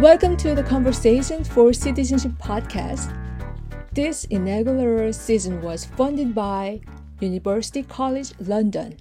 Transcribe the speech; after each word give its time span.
Welcome 0.00 0.36
to 0.38 0.56
the 0.56 0.62
Conversations 0.64 1.46
for 1.46 1.72
Citizenship 1.72 2.32
podcast. 2.32 3.16
This 3.92 4.24
inaugural 4.24 5.12
season 5.12 5.62
was 5.62 5.84
funded 5.84 6.34
by 6.34 6.80
University 7.20 7.84
College 7.84 8.32
London. 8.40 8.96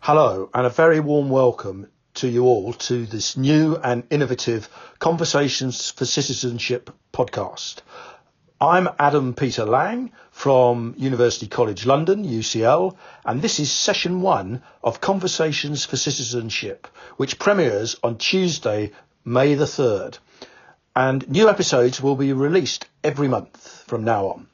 Hello, 0.00 0.50
and 0.52 0.66
a 0.66 0.70
very 0.70 1.00
warm 1.00 1.30
welcome 1.30 1.88
to 2.14 2.28
you 2.28 2.44
all 2.44 2.74
to 2.74 3.06
this 3.06 3.38
new 3.38 3.76
and 3.76 4.04
innovative 4.10 4.68
Conversations 4.98 5.90
for 5.90 6.04
Citizenship 6.04 6.90
podcast. 7.14 7.80
I'm 8.58 8.88
Adam 8.98 9.34
Peter 9.34 9.66
Lang 9.66 10.12
from 10.30 10.94
University 10.96 11.46
College 11.46 11.84
London, 11.84 12.24
UCL, 12.24 12.96
and 13.24 13.42
this 13.42 13.60
is 13.60 13.70
session 13.70 14.22
one 14.22 14.62
of 14.82 15.02
Conversations 15.02 15.84
for 15.84 15.96
Citizenship, 15.98 16.86
which 17.18 17.38
premieres 17.38 17.96
on 18.02 18.16
Tuesday, 18.16 18.92
May 19.28 19.56
the 19.56 19.64
3rd. 19.64 20.18
And 20.94 21.28
new 21.28 21.48
episodes 21.48 22.00
will 22.00 22.14
be 22.14 22.32
released 22.32 22.86
every 23.02 23.26
month 23.26 23.82
from 23.88 24.04
now 24.04 24.26
on. 24.28 24.46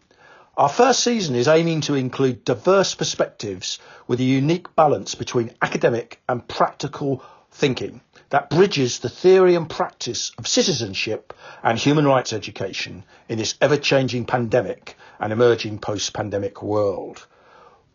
Our 0.56 0.70
first 0.70 1.04
season 1.04 1.34
is 1.36 1.46
aiming 1.46 1.82
to 1.82 1.94
include 1.94 2.46
diverse 2.46 2.94
perspectives 2.94 3.78
with 4.06 4.18
a 4.20 4.24
unique 4.24 4.74
balance 4.74 5.14
between 5.14 5.52
academic 5.60 6.22
and 6.26 6.48
practical 6.48 7.22
thinking 7.50 8.00
that 8.30 8.48
bridges 8.48 9.00
the 9.00 9.10
theory 9.10 9.56
and 9.56 9.68
practice 9.68 10.32
of 10.38 10.48
citizenship 10.48 11.34
and 11.62 11.78
human 11.78 12.06
rights 12.06 12.32
education 12.32 13.04
in 13.28 13.36
this 13.36 13.56
ever-changing 13.60 14.24
pandemic 14.24 14.96
and 15.20 15.34
emerging 15.34 15.80
post-pandemic 15.80 16.62
world. 16.62 17.26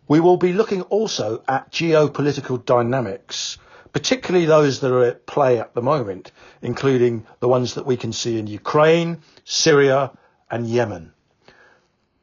We 0.07 0.19
will 0.19 0.37
be 0.37 0.53
looking 0.53 0.83
also 0.83 1.41
at 1.47 1.71
geopolitical 1.71 2.63
dynamics, 2.63 3.57
particularly 3.93 4.45
those 4.45 4.79
that 4.79 4.91
are 4.91 5.03
at 5.03 5.25
play 5.25 5.59
at 5.59 5.73
the 5.73 5.81
moment, 5.81 6.31
including 6.61 7.25
the 7.39 7.47
ones 7.47 7.75
that 7.75 7.85
we 7.85 7.97
can 7.97 8.13
see 8.13 8.39
in 8.39 8.47
Ukraine, 8.47 9.19
Syria 9.43 10.11
and 10.49 10.67
Yemen. 10.67 11.13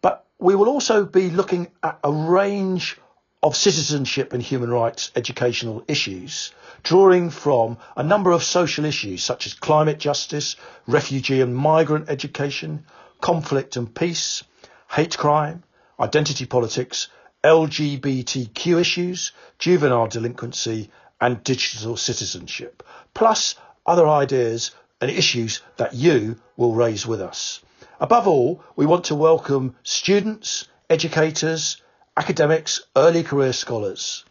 But 0.00 0.26
we 0.38 0.54
will 0.54 0.68
also 0.68 1.04
be 1.04 1.30
looking 1.30 1.68
at 1.82 1.98
a 2.02 2.12
range 2.12 2.98
of 3.42 3.56
citizenship 3.56 4.32
and 4.32 4.42
human 4.42 4.70
rights 4.70 5.10
educational 5.14 5.84
issues, 5.86 6.52
drawing 6.82 7.28
from 7.28 7.76
a 7.96 8.02
number 8.02 8.32
of 8.32 8.42
social 8.42 8.86
issues 8.86 9.22
such 9.22 9.46
as 9.46 9.52
climate 9.52 9.98
justice, 9.98 10.56
refugee 10.86 11.42
and 11.42 11.54
migrant 11.54 12.08
education, 12.08 12.84
conflict 13.20 13.76
and 13.76 13.94
peace, 13.94 14.44
hate 14.90 15.16
crime, 15.18 15.62
identity 16.00 16.46
politics, 16.46 17.08
LGBTQ 17.44 18.80
issues, 18.80 19.32
juvenile 19.58 20.06
delinquency, 20.06 20.90
and 21.20 21.42
digital 21.44 21.96
citizenship, 21.96 22.82
plus 23.14 23.54
other 23.86 24.06
ideas 24.06 24.72
and 25.00 25.10
issues 25.10 25.62
that 25.76 25.94
you 25.94 26.36
will 26.56 26.74
raise 26.74 27.06
with 27.06 27.20
us. 27.20 27.60
Above 28.00 28.26
all, 28.26 28.64
we 28.76 28.86
want 28.86 29.04
to 29.04 29.14
welcome 29.14 29.76
students, 29.82 30.66
educators, 30.90 31.80
academics, 32.16 32.80
early 32.96 33.22
career 33.22 33.52
scholars. 33.52 34.24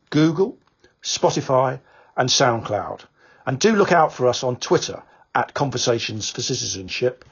Google, 0.08 0.56
Spotify 1.02 1.80
and 2.16 2.30
SoundCloud. 2.30 3.02
And 3.44 3.60
do 3.60 3.76
look 3.76 3.92
out 3.92 4.14
for 4.14 4.26
us 4.26 4.42
on 4.42 4.56
Twitter 4.56 5.02
at 5.34 5.52
Conversations 5.52 6.30
for 6.30 6.40
Citizenship 6.40 7.26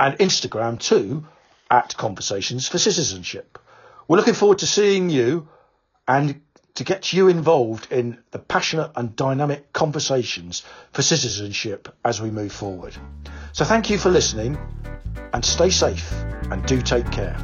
and 0.00 0.16
Instagram 0.18 0.80
too 0.80 1.26
at 1.70 1.94
Conversations 1.98 2.66
for 2.66 2.78
Citizenship. 2.78 3.58
We're 4.06 4.16
looking 4.16 4.32
forward 4.32 4.60
to 4.60 4.66
seeing 4.66 5.10
you 5.10 5.48
and 6.06 6.40
to 6.78 6.84
get 6.84 7.12
you 7.12 7.26
involved 7.26 7.90
in 7.90 8.16
the 8.30 8.38
passionate 8.38 8.92
and 8.94 9.16
dynamic 9.16 9.72
conversations 9.72 10.62
for 10.92 11.02
citizenship 11.02 11.88
as 12.04 12.22
we 12.22 12.30
move 12.30 12.52
forward. 12.52 12.96
So 13.52 13.64
thank 13.64 13.90
you 13.90 13.98
for 13.98 14.10
listening 14.10 14.56
and 15.32 15.44
stay 15.44 15.70
safe 15.70 16.12
and 16.52 16.64
do 16.66 16.80
take 16.80 17.10
care. 17.10 17.36